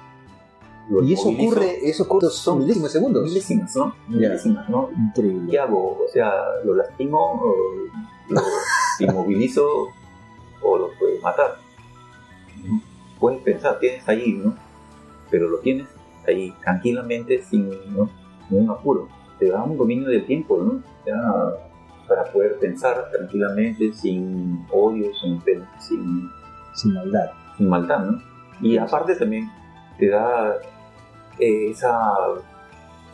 [0.90, 3.24] lo Y eso ocurre, eso ocurre son milésimos de segundos.
[3.24, 3.96] Milésimas, ¿no?
[4.08, 4.90] Milésimas, ¿no?
[5.10, 5.52] Increíble.
[5.52, 6.00] ¿Qué hago?
[6.04, 6.32] O sea,
[6.66, 7.56] lo lastimo, o
[9.00, 9.90] lo inmovilizo,
[10.62, 11.58] o lo puedo matar.
[12.64, 12.82] ¿no?
[13.20, 14.56] Puedes pensar, tienes ahí, ¿no?
[15.30, 15.88] Pero lo tienes
[16.28, 18.10] ahí tranquilamente, sin ¿no?
[18.50, 19.08] ningún apuro.
[19.40, 20.82] Te da un dominio del tiempo, ¿no?
[21.06, 21.16] Ya,
[22.08, 25.42] para poder pensar tranquilamente, sin odio, sin,
[26.74, 27.32] Sin maldad.
[27.58, 28.22] sin maldad, ¿no?
[28.62, 29.50] Y aparte también
[29.98, 30.56] te da
[31.40, 32.12] eh, esa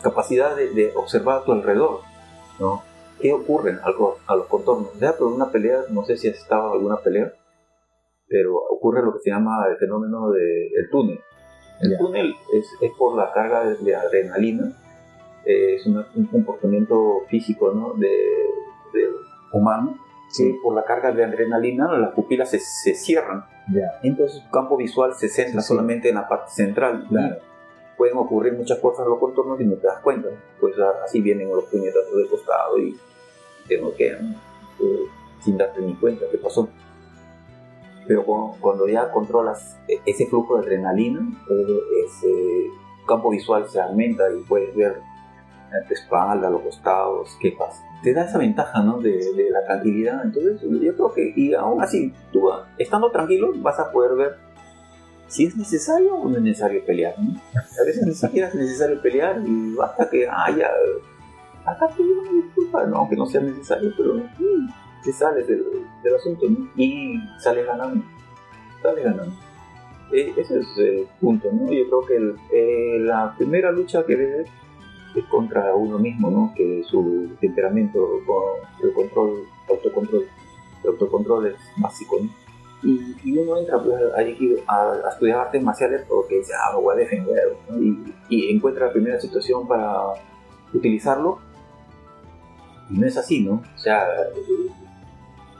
[0.01, 2.01] capacidad de, de observar a tu alrededor,
[2.59, 2.83] ¿no?
[3.21, 3.89] ¿Qué ocurre a
[4.35, 4.93] los, contornos?
[4.99, 7.33] Ya, pero una pelea, no sé si has estado en alguna pelea,
[8.27, 11.19] pero ocurre lo que se llama el fenómeno del túnel.
[11.81, 11.97] El Ya.
[11.97, 14.71] túnel es, es por la carga de, de adrenalina,
[15.45, 17.93] eh, es una- un comportamiento físico ¿no?
[17.93, 18.07] de,
[18.93, 19.09] de
[19.53, 19.97] humano,
[20.37, 23.99] que por la carga de adrenalina las pupilas se, se cierran Ya.
[24.03, 25.73] entonces tu campo visual se centra Sí, sí.
[25.73, 27.05] solamente en la parte central.
[27.09, 27.37] Claro.
[27.99, 30.29] Pueden ocurrir muchas cosas en los contornos y no te das cuenta.
[30.59, 32.97] Pues a- así vienen los puñetazos del costado y
[33.67, 34.35] te noquean
[34.79, 35.05] eh,
[35.41, 36.67] sin darte ni cuenta qué pasó.
[38.07, 41.19] Pero cu- cuando ya controlas e- ese flujo de adrenalina,
[41.51, 42.67] eh, ese
[43.07, 45.01] campo visual se aumenta y puedes ver
[45.71, 47.83] en tu espalda, los costados, qué pasa.
[48.01, 48.97] Te da esa ventaja, ¿no?
[48.99, 50.21] De, de la tranquilidad.
[50.23, 54.37] Entonces, yo creo que, y aún así, tú estando tranquilo, vas a poder ver
[55.29, 57.15] si es necesario o no es necesario pelear.
[57.17, 57.39] ¿no?
[57.55, 60.69] A veces ni siquiera es necesario pelear y basta que haya.
[61.65, 64.69] Acá pido una disculpa, no, que no sea necesario, pero mm,
[65.03, 65.63] te sales del,
[66.03, 66.69] del asunto ¿no?
[66.75, 68.03] y sales ganando.
[68.81, 69.33] Sales ganando.
[70.11, 71.71] Eh, ese es el punto, ¿no?
[71.71, 74.45] Yo creo que eh, la primera lucha que debe
[75.15, 76.51] es contra uno mismo, ¿no?
[76.55, 80.25] Que su temperamento, con el control, autocontrol,
[80.83, 82.48] el autocontrol es básico, ¿no?
[82.81, 86.95] Y, y uno entra pues, a, a, estudiar artes marciales porque dice, ah, me voy
[86.95, 87.77] a defender, ¿no?
[87.77, 90.13] y, y, encuentra la primera situación para
[90.73, 91.39] utilizarlo.
[92.89, 93.61] Y no es así, ¿no?
[93.75, 94.07] O sea,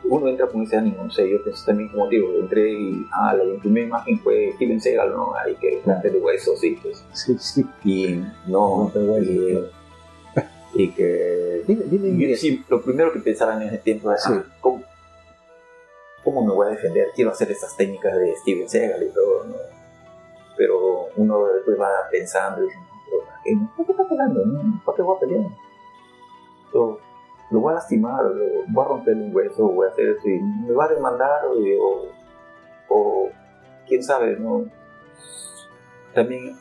[0.05, 3.34] uno entra con ese ánimo, no sé, yo pensé también como digo, entré y, ah,
[3.34, 5.36] la primera imagen fue Steven Seagal, ¿no?
[5.36, 7.03] Ahí que plante de huesos, sí, pues.
[7.13, 7.65] Sí, sí.
[7.84, 9.65] Y no, no y,
[10.73, 11.63] y, que...
[11.67, 14.32] Dime, dime, y, sí, lo primero que pensaba en ese tiempo era, Sí.
[14.34, 14.82] ah, ¿cómo,
[16.23, 17.10] ¿cómo me voy a defender?
[17.15, 19.55] Quiero hacer estas técnicas de Steven Seagal y todo, ¿no?
[20.58, 23.58] Pero uno después va pensando y dice, no, ¿para qué?
[23.75, 24.43] ¿Por qué está peleando?
[24.84, 25.45] ¿Por qué voy a pelear?
[26.71, 26.99] So,
[27.51, 30.39] lo voy a lastimar, lo, voy a romper un hueso, voy a hacer esto y
[30.39, 32.05] me va a demandar o,
[32.89, 33.29] o
[33.88, 34.65] quién sabe, ¿no?
[36.13, 36.55] También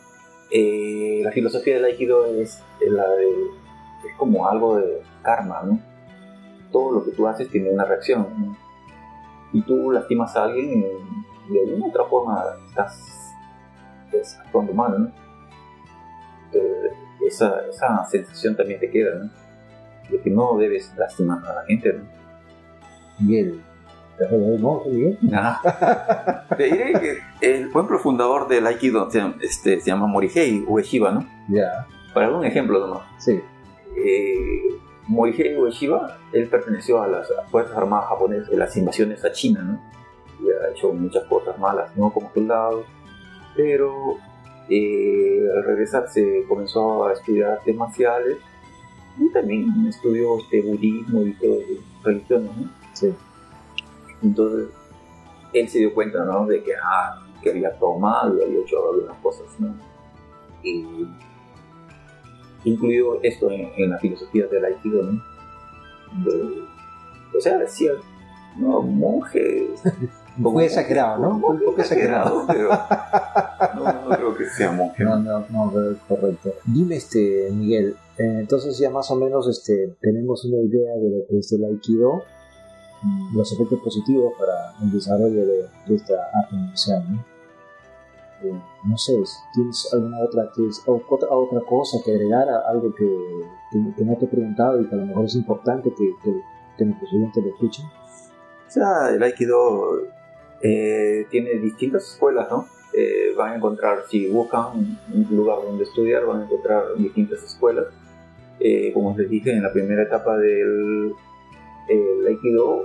[0.51, 5.81] eh, la filosofía del Aikido es la de, es como algo de karma, ¿no?
[6.73, 8.68] Todo lo que tú haces tiene una reacción, ¿no?
[9.53, 10.85] Y tú lastimas a alguien
[11.49, 13.35] y de alguna otra forma estás,
[14.07, 15.13] estás actuando mal, ¿no?
[16.47, 16.93] Entonces,
[17.27, 19.31] esa, esa sensación también te queda, ¿no?
[20.11, 21.93] de que no debes lastimar a la gente.
[21.93, 22.05] ¿no?
[23.21, 23.61] Miguel.
[24.17, 25.19] ¿Te has hablado de monje, Miguel?
[25.33, 26.47] Ajá.
[26.57, 31.25] Te diré que el buen fundador del Aikido se, este, se llama Morihei Ueshiba, ¿no?
[31.49, 31.87] Ya.
[32.13, 33.03] Para dar un ejemplo nomás.
[33.19, 33.41] Sí.
[33.97, 34.68] Eh,
[35.09, 39.81] Morihei Ueshiba, él perteneció a las Fuerzas Armadas japonesas de las invasiones a China, ¿no?
[40.41, 42.13] Y ha hecho muchas cosas malas, ¿no?
[42.13, 42.85] Como soldado.
[43.57, 44.19] Pero
[44.69, 48.37] eh, al regresar se comenzó a estudiar artes marciales
[49.19, 51.59] y también estudió este budismo y todo,
[52.05, 52.71] religiones, ¿no?
[52.93, 53.15] Sí.
[54.23, 54.69] Entonces,
[55.55, 56.47] él se dio cuenta, ¿no?
[56.47, 59.75] De que, ah, que había mal, había hecho algunas cosas, ¿no?
[60.63, 61.07] Y
[62.69, 65.23] incluyó esto en, en la filosofía del Aikido, ¿no?
[66.25, 66.63] De-
[67.37, 67.93] o sea, decía,
[68.57, 69.69] no, monje...
[70.41, 71.31] Fue exagerado, ¿no?
[71.35, 72.69] Un poco exagerado, pero
[73.75, 75.03] no, no creo que sea monje.
[75.03, 75.73] No, no, no,
[76.07, 76.53] correcto.
[76.65, 81.27] Dime, este, Miguel, eh, entonces ya más o menos este, tenemos una idea de lo
[81.27, 82.23] que es el Aikido,
[83.03, 87.25] mm, los efectos positivos para el desarrollo de, de esta arte marcial, ¿no?
[88.43, 88.53] Eh,
[88.85, 89.15] no sé,
[89.53, 93.05] ¿tienes alguna otra, que es- o- otra, otra cosa que agregar, a algo que,
[93.73, 96.33] que, que no te he preguntado y que a lo mejor es importante que, que,
[96.77, 97.85] que nuestros oyentes lo escuchen?
[97.87, 100.03] O sea, el Aikido
[100.63, 102.67] eh, tiene distintas escuelas, ¿no?
[102.93, 107.87] Eh, van a encontrar, si buscan un lugar donde estudiar, van a encontrar distintas escuelas.
[108.61, 111.13] Eh, como les dije, en la primera etapa del
[111.89, 112.83] el Aikido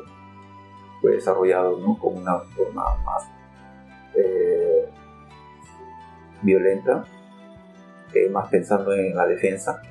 [1.01, 1.97] fue desarrollado ¿no?
[1.99, 3.23] con una forma más
[4.15, 4.82] eh,
[6.43, 7.05] violenta,
[8.13, 9.81] eh, más pensando en la defensa,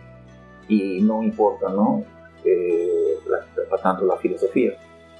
[0.68, 2.04] y no importa, ¿no?
[2.44, 4.72] Eh, la- tanto la filosofía.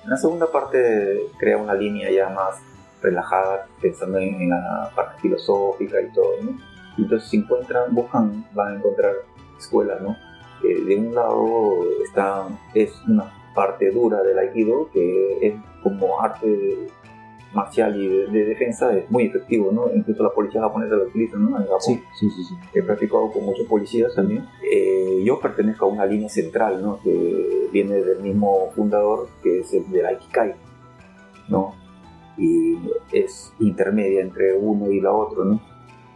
[0.05, 2.57] En la segunda parte crea una línea ya más
[3.01, 6.59] relajada, pensando en, en la parte filosófica y todo, ¿no?
[6.99, 9.14] Entonces si encuentran, buscan, van a encontrar
[9.59, 10.16] escuelas, ¿no?
[10.64, 16.88] Eh, de un lado está, es una parte dura del Aikido, que es como arte
[17.55, 19.85] marcial y de, de defensa, es muy efectivo, ¿no?
[19.95, 21.49] Incluso la policía japonesa lo utiliza, ¿no?
[21.59, 22.55] En Japón sí, sí, sí.
[22.75, 24.47] he practicado con muchos policías también.
[24.71, 26.99] Eh, yo pertenezco a una línea central, ¿no?
[27.03, 30.55] Que viene del mismo fundador, que es el del Aikikai,
[31.49, 31.75] ¿no?
[32.38, 32.79] Y
[33.12, 35.61] es intermedia entre uno y la otra, ¿no?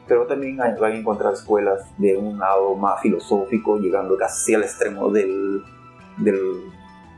[0.09, 4.62] Pero también hay- van a encontrar escuelas de un lado más filosófico, llegando casi al
[4.62, 5.62] extremo del,
[6.18, 6.38] del,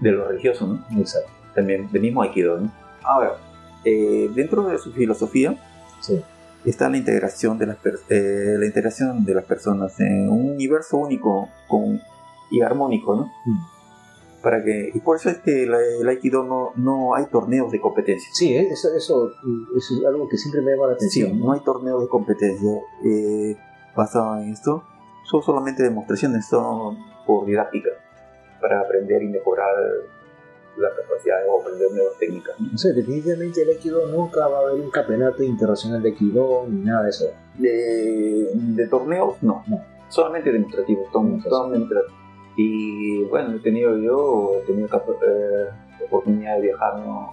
[0.01, 0.99] de lo religioso, ¿no?
[1.01, 1.31] Exacto.
[1.55, 2.71] También del mismo Aikido, ¿no?
[3.05, 3.37] Ahora,
[3.85, 5.57] eh, dentro de su filosofía,
[6.01, 6.21] Sí.
[6.65, 7.77] está la integración de las
[8.09, 12.01] eh, la integración de las personas en un universo único con,
[12.51, 13.23] y armónico, ¿no?
[13.47, 13.59] Mm.
[14.43, 17.81] Para que y por eso es que la- el aikido no, no hay torneos de
[17.81, 18.29] competencia.
[18.33, 19.31] Sí, eh, eso, eso,
[19.77, 21.41] eso es algo que siempre me llama la Sí, atención.
[21.41, 22.71] no hay torneos de competencia
[23.05, 23.57] eh,
[23.97, 24.85] basado en esto.
[25.25, 27.91] Son solamente demostraciones, son por didáctica
[28.61, 29.75] para aprender y mejorar
[30.79, 32.55] la capacidad o aprender nuevas técnicas.
[32.61, 32.69] ¿no?
[32.73, 36.85] No sé, definitivamente el Aikido nunca va a haber un campeonato internacional de Aikido ni
[36.85, 37.25] nada de eso.
[37.59, 39.63] De, de torneos, no.
[39.67, 39.83] No.
[40.09, 42.17] solamente demostrativo, todo, todo demostrativo.
[42.57, 45.67] Y bueno, he tenido yo, he tenido eh,
[46.07, 47.31] oportunidad de viajar, ¿no?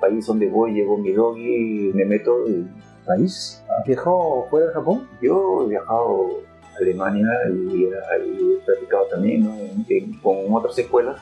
[0.00, 2.46] País donde voy, llevo mi doggy, me meto.
[2.48, 2.66] y
[3.06, 3.62] ¿País?
[3.78, 5.08] ¿Has viajado fuera de Japón?
[5.22, 6.28] yo he viajado
[6.74, 9.54] a Alemania y he practicado también, ¿no?
[9.56, 11.20] En- en- con otras escuelas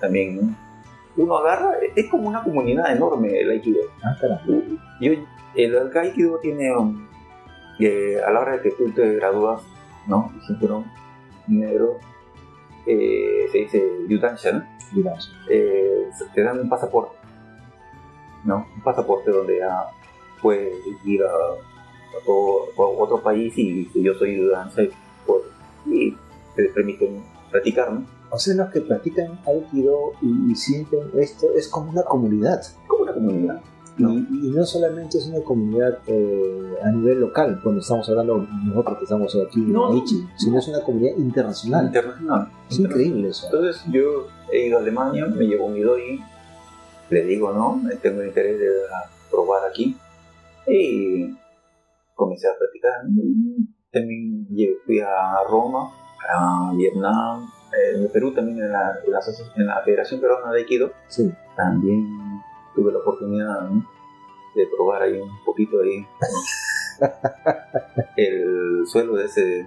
[0.00, 0.56] también, ¿no?
[1.16, 3.82] Uno agarra, es como una comunidad enorme el Aikido.
[4.02, 4.14] Ah.
[5.00, 5.12] Yo,
[5.54, 7.06] el Aikido tiene, um,
[7.80, 9.62] eh, a la hora de que tú te gradúas,
[10.06, 10.30] ¿no?
[10.34, 10.84] El cinturón
[11.46, 11.98] negro,
[12.86, 14.64] eh, se dice Yutansha, ¿no?
[14.92, 15.32] Digamos.
[15.48, 17.16] Eh, te dan un pasaporte,
[18.44, 18.66] ¿no?
[18.76, 19.86] Un pasaporte donde ya
[20.42, 20.74] puedes
[21.04, 24.82] ir a, a todo- a otro país y yo soy Yutansha
[25.26, 25.42] por-
[25.86, 26.14] y
[26.54, 28.04] te permiten practicar, ¿no?
[28.36, 32.60] O sea, los que practican Aikido y, y sienten esto es como una comunidad.
[32.86, 33.60] Como una comunidad.
[33.96, 34.12] ¿no?
[34.12, 38.98] Y, y no solamente es una comunidad eh, a nivel local, cuando estamos hablando nosotros
[38.98, 39.88] que estamos aquí No.
[39.90, 41.86] en Aichi, sino es una comunidad internacional.
[41.86, 42.48] Internacional.
[42.68, 43.46] Es increíble eso.
[43.46, 46.20] Entonces yo he ido a Alemania, me llevo mi doy,
[47.08, 47.80] le digo, ¿no?
[48.02, 48.68] Tengo interés de
[49.30, 49.96] probar aquí.
[50.68, 51.34] Y
[52.14, 52.92] comencé a practicar.
[53.90, 54.46] También
[54.84, 55.90] fui a Roma,
[56.28, 60.52] a Vietnam, eh, en Perú también en la, en la asoci- en la Federación Peruana
[60.52, 60.92] de Aikido.
[61.08, 61.32] Sí.
[61.56, 62.06] También
[62.74, 63.86] tuve la oportunidad ¿no?
[64.54, 66.06] de probar ahí un poquito ahí
[68.16, 69.66] el suelo de ese de,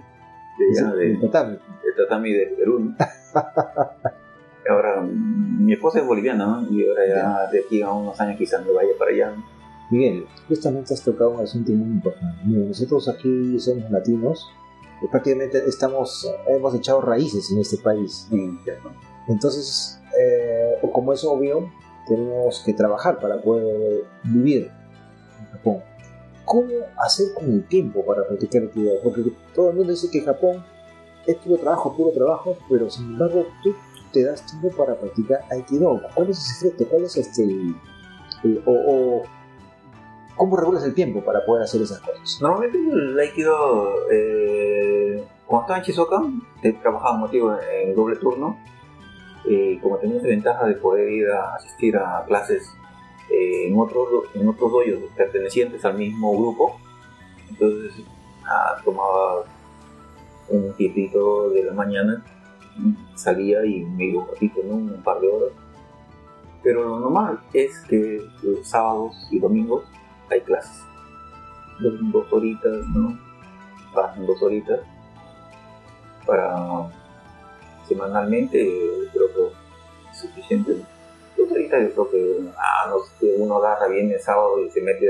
[0.80, 1.54] allá de, El tatami.
[1.54, 2.80] el tatami de Perú.
[2.80, 2.96] ¿no?
[4.70, 6.66] ahora, mi esposa es boliviana, ¿no?
[6.70, 9.32] Y ahora ya de aquí a unos años quizás me vaya para allá.
[9.90, 12.40] Miguel, justamente has tocado un asunto muy importante.
[12.44, 14.48] Mira, nosotros aquí somos latinos,
[15.08, 18.26] prácticamente estamos, hemos echado raíces en este país.
[19.28, 21.70] Entonces, eh, como es obvio,
[22.08, 24.70] tenemos que trabajar para poder vivir
[25.40, 25.82] en Japón.
[26.44, 28.94] ¿Cómo hacer con el tiempo para practicar actividad?
[29.04, 29.22] Porque
[29.54, 30.64] todo el mundo dice que Japón
[31.26, 33.72] es puro trabajo, puro trabajo, pero sin embargo tú
[34.12, 36.00] te das tiempo para practicar Aikido.
[36.14, 36.90] ¿Cuál es el secreto?
[36.90, 37.44] ¿Cuál es este...
[37.44, 37.76] el-
[38.42, 39.22] el- o, o
[40.36, 42.38] ¿Cómo regulas el tiempo para poder hacer esas cosas?
[42.40, 46.22] Normalmente el Aikido, eh, cuando estaba en Shizuoka,
[46.62, 48.58] he trabajado motivo en doble turno.
[49.44, 52.72] Y como tenía esa ventaja de poder ir a asistir a clases
[53.30, 56.78] eh, en, otros, en otros doyos pertenecientes al mismo grupo,
[57.48, 57.92] entonces
[58.46, 59.44] ah, tomaba
[60.48, 62.24] un tiempito de la mañana,
[63.14, 64.74] salía y me iba un ratito, ¿no?
[64.74, 65.52] un par de horas.
[66.62, 69.84] Pero lo normal es que los sábados y domingos
[70.30, 70.84] hay clases.
[71.80, 73.18] Dos, dos horitas, ¿no?
[73.94, 74.80] Pasan dos horitas.
[76.26, 76.90] Para
[77.86, 78.58] semanalmente,
[79.12, 80.76] creo que es suficiente.
[81.36, 84.80] Dos horitas, yo creo que ah, no sé, uno agarra bien el sábado y se
[84.82, 85.06] mete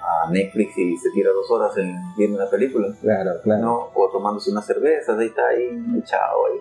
[0.00, 2.88] a Netflix y se tira dos horas en, viendo una película.
[3.00, 3.62] Claro, claro.
[3.62, 3.90] ¿no?
[3.94, 6.60] O tomándose una cerveza, ahí está ahí, echado ahí.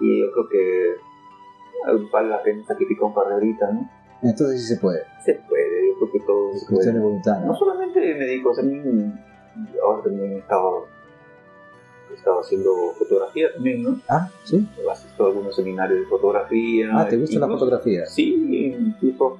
[0.00, 3.88] Y yo creo que eh, vale la pena sacrificar un par de horitas, ¿no?
[4.22, 5.00] Entonces sí se puede.
[5.24, 6.92] Se puede, yo creo que todo Es se puede.
[6.92, 7.56] de voluntad, No ¿no?
[7.56, 9.20] solamente médicos, también
[9.82, 10.70] ahora también estaba,
[12.14, 13.96] estaba haciendo fotografía también, ¿no?
[14.08, 14.66] Ah, sí.
[14.90, 16.88] Asisto a algunos seminarios de fotografía.
[16.92, 18.06] Ah, ¿te gusta la Incluso- fotografía?
[18.06, 19.38] Sí, incluso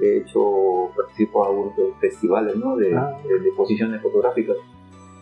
[0.00, 2.76] he hecho, participo a algunos festivales, ¿no?
[2.76, 3.16] De, Ah.
[3.26, 4.56] de, de exposiciones fotográficas.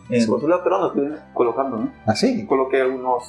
[0.09, 0.28] En el Sí.
[0.28, 1.92] consulado peruano estoy colocando, ¿no?
[2.07, 2.44] Ah, sí.
[2.46, 3.24] coloqué algunos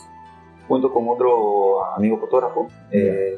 [0.68, 2.68] junto con otro amigo fotógrafo.
[2.92, 3.38] eh,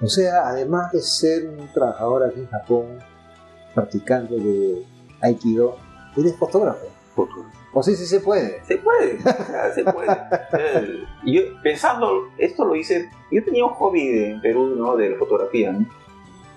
[0.00, 2.98] O sea, además de ser un trabajador aquí en Japón,
[3.74, 4.84] practicante de
[5.20, 5.76] Aikido,
[6.16, 6.86] eres fotógrafo.
[7.72, 8.62] O sí, sí se puede.
[8.64, 9.18] se puede,
[9.74, 10.12] se puede.
[10.58, 14.96] Eh, yo pensando, esto lo hice, yo tenía un hobby en Perú, ¿no?
[14.96, 15.86] De la fotografía, ¿no?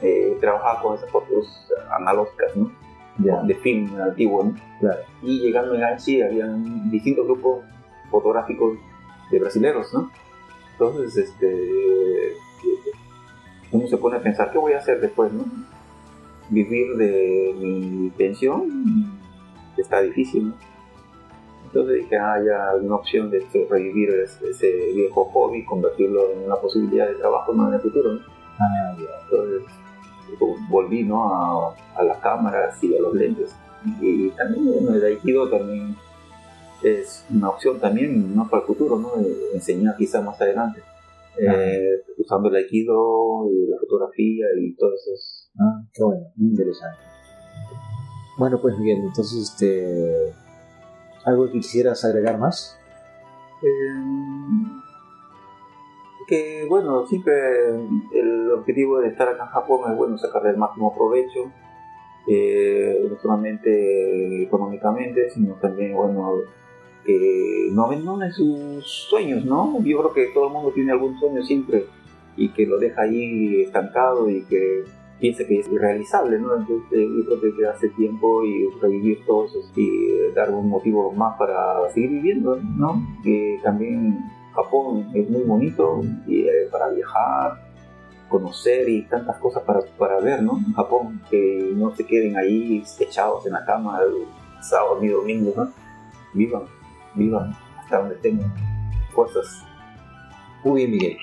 [0.01, 1.47] Eh, trabajaba con esas fotos
[1.91, 2.71] analógicas, ¿no?
[3.17, 4.55] Ya, De film antiguo, ¿no?
[4.79, 5.01] claro.
[5.21, 6.47] Y llegando en Aichi había
[6.89, 7.65] distintos grupos
[8.09, 8.77] fotográficos
[9.29, 10.09] de brasileros, ¿no?
[10.71, 12.33] Entonces, este,
[13.71, 15.45] uno se pone a pensar, ¿qué voy a hacer después, no?
[16.49, 19.19] Vivir de mi pensión
[19.77, 20.53] está difícil, ¿no?
[21.65, 26.45] Entonces dije, ah, ya hay una opción de revivir ese, ese viejo hobby, convertirlo en
[26.45, 28.21] una posibilidad de trabajo en el futuro, ¿no?
[28.59, 29.21] Ah, ya.
[29.21, 29.63] Entonces
[30.69, 31.33] volví ¿no?
[31.33, 33.55] a, a las cámaras y a los lentes.
[34.01, 35.95] Y también bueno, el Aikido también
[36.83, 38.47] es una opción también ¿no?
[38.47, 39.15] para el futuro, ¿no?
[39.21, 40.81] De enseñar quizás más adelante.
[41.41, 45.11] Eh, usando el Aikido y la fotografía y todo eso.
[45.59, 46.99] Ah, qué bueno, muy interesante.
[48.37, 50.33] Bueno, pues Miguel, entonces, este,
[51.25, 52.77] ¿algo que quisieras agregar más?
[53.61, 54.01] Eh,
[56.27, 57.33] que bueno, siempre
[58.13, 61.51] el objetivo de estar acá en Japón es bueno sacarle el máximo provecho.
[62.27, 66.41] eh, no solamente económicamente, sino también, bueno,
[67.05, 69.81] que no abandonen sus sueños, ¿no?
[69.83, 71.85] Yo creo que todo el mundo tiene algún sueño siempre
[72.35, 74.83] y que lo deja ahí estancado y que
[75.19, 76.55] piensa que es irrealizable, ¿no?
[76.55, 81.11] Entonces eh, yo creo que darse tiempo y revivir todo eso y dar un motivo
[81.11, 83.01] más para seguir viviendo, ¿no?
[83.23, 84.17] Que también
[84.55, 87.69] Japón es muy bonito y, eh, para viajar,
[88.29, 90.59] conocer y tantas cosas para, para ver, ¿no?
[90.75, 93.99] Japón, que no se queden ahí echados en la cama
[94.61, 95.71] sábado ni domingo, ¿no?
[96.33, 96.63] Vivan,
[97.15, 98.53] vivan hasta donde tengan
[99.13, 99.63] fuerzas.
[100.63, 101.17] Muy bien, Miguel.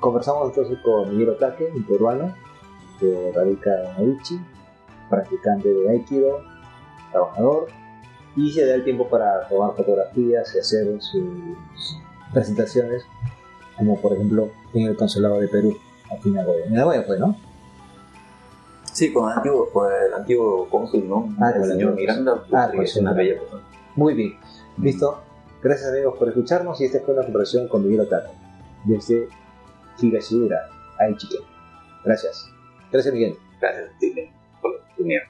[0.00, 2.34] Conversamos entonces con Miguel Otaque, un peruano
[3.00, 4.40] que radica en Aichi,
[5.08, 6.42] practicante de Aikido,
[7.10, 7.68] trabajador,
[8.36, 11.98] y se da el tiempo para tomar fotografías y hacer sus
[12.32, 13.06] presentaciones,
[13.76, 15.76] como por ejemplo en el Consulado de Perú,
[16.10, 16.64] aquí en Nagoya.
[16.66, 17.36] En Nagoya fue, ¿no?
[18.92, 21.34] Sí, con el antiguo, con el antiguo cónsul, ¿no?
[21.40, 22.44] Ah, el señor Miranda.
[22.52, 23.62] Ah, con es una bella persona.
[23.96, 24.38] Muy bien.
[24.78, 25.22] Listo.
[25.62, 28.28] Gracias amigos por escucharnos y esta fue una conversación con Miguel Otaque
[28.84, 29.28] desde
[30.00, 30.68] Higashiura,
[30.98, 31.28] Aichi.
[32.04, 32.50] Gracias.
[32.92, 33.36] Gracias Miguel.
[33.60, 35.22] Gracias, Tilly, por la oportunidad.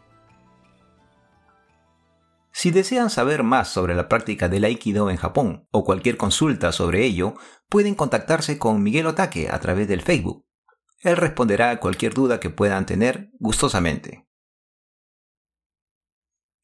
[2.52, 7.04] Si desean saber más sobre la práctica del Aikido en Japón o cualquier consulta sobre
[7.04, 7.34] ello,
[7.68, 10.44] pueden contactarse con Miguel Otaque a través del Facebook.
[11.00, 14.26] Él responderá a cualquier duda que puedan tener gustosamente.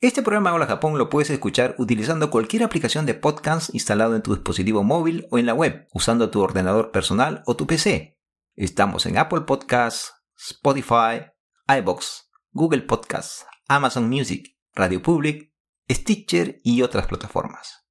[0.02, 4.34] Este programa Hola Japón lo puedes escuchar utilizando cualquier aplicación de podcast instalado en tu
[4.34, 8.18] dispositivo móvil o en la web, usando tu ordenador personal o tu PC.
[8.54, 11.26] Estamos en Apple Podcasts, Spotify,
[11.68, 15.52] iBox, Google Podcasts, Amazon Music, Radio Public,
[15.90, 17.86] Stitcher y otras plataformas.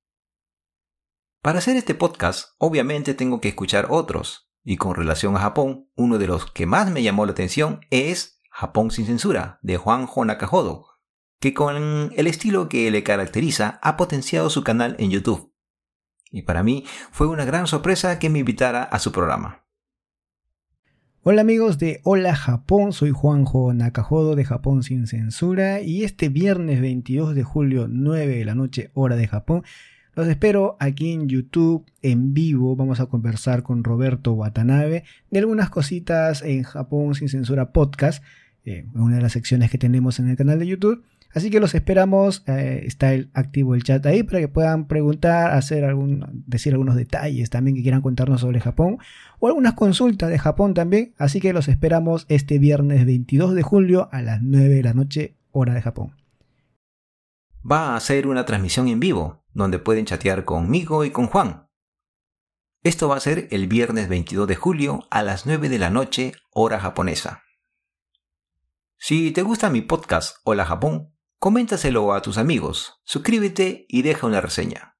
[1.44, 6.18] Para hacer este podcast, obviamente tengo que escuchar otros, y con relación a Japón, uno
[6.18, 10.89] de los que más me llamó la atención es Japón sin censura, de Juanjo Nakajodo,
[11.40, 15.54] que con el estilo que le caracteriza ha potenciado su canal en YouTube.
[16.32, 19.66] Y para mí fue una gran sorpresa que me invitara a su programa.
[21.22, 26.82] Hola amigos de Hola Japón, soy Juanjo Nakajodo de Japón sin censura y este viernes
[26.82, 29.64] 22 de julio 9 de la noche hora de Japón
[30.16, 32.76] los espero aquí en YouTube en vivo.
[32.76, 38.24] Vamos a conversar con Roberto Watanabe de algunas cositas en Japón sin censura podcast,
[38.66, 41.04] eh, una de las secciones que tenemos en el canal de YouTube.
[41.34, 45.52] Así que los esperamos, eh, está el, activo el chat ahí para que puedan preguntar,
[45.52, 48.98] hacer algún, decir algunos detalles también que quieran contarnos sobre Japón
[49.40, 51.14] o algunas consultas de Japón también.
[51.18, 55.36] Así que los esperamos este viernes 22 de julio a las 9 de la noche
[55.52, 56.16] hora de Japón.
[57.70, 61.68] Va a hacer una transmisión en vivo, donde pueden chatear conmigo y con Juan.
[62.82, 66.32] Esto va a ser el viernes 22 de julio a las 9 de la noche
[66.54, 67.44] hora japonesa.
[68.98, 74.42] Si te gusta mi podcast Hola Japón, coméntaselo a tus amigos, suscríbete y deja una
[74.42, 74.98] reseña.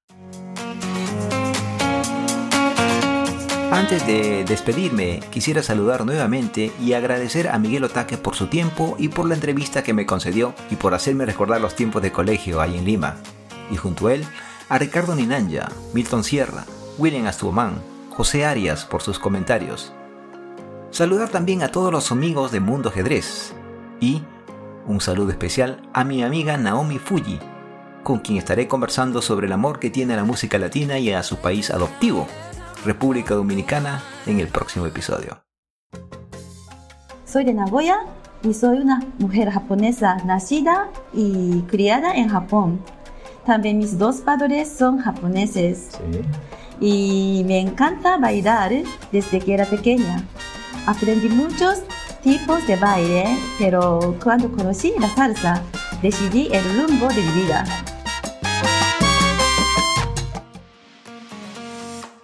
[3.70, 9.08] Antes de despedirme, quisiera saludar nuevamente y agradecer a Miguel Otaque por su tiempo y
[9.08, 12.76] por la entrevista que me concedió y por hacerme recordar los tiempos de colegio ahí
[12.76, 13.16] en Lima.
[13.70, 14.24] Y junto a él,
[14.68, 16.64] a Ricardo Ninanja, Milton Sierra,
[16.98, 19.92] William Astuomán, José Arias por sus comentarios.
[20.90, 23.52] Saludar también a todos los amigos de Mundo Ajedrez
[24.00, 24.22] y
[24.86, 27.38] un saludo especial a mi amiga Naomi Fuji,
[28.02, 31.22] con quien estaré conversando sobre el amor que tiene a la música latina y a
[31.22, 32.26] su país adoptivo,
[32.84, 35.44] República Dominicana, en el próximo episodio.
[37.24, 38.00] Soy de Nagoya
[38.42, 42.80] y soy una mujer japonesa nacida y criada en Japón.
[43.46, 45.90] También mis dos padres son japoneses
[46.80, 48.72] y me encanta bailar
[49.12, 50.24] desde que era pequeña.
[50.86, 51.82] Aprendí muchos
[52.22, 55.62] tipos de baile, pero cuando conocí la salsa,
[56.02, 57.64] decidí el rumbo de mi vida.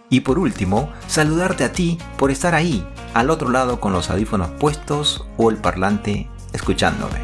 [0.08, 4.50] Y por último, saludarte a ti por estar ahí, al otro lado con los audífonos
[4.50, 7.18] puestos o el parlante escuchándome.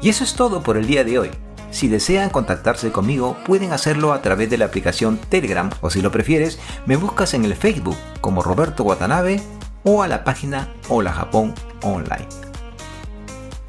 [0.00, 1.30] Y eso es todo por el día de hoy.
[1.72, 6.12] Si desean contactarse conmigo, pueden hacerlo a través de la aplicación Telegram o si lo
[6.12, 9.40] prefieres, me buscas en el Facebook como Roberto Watanabe
[9.82, 12.28] o a la página Hola Japón Online.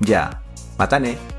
[0.01, 0.41] Ya,
[0.77, 1.32] matane.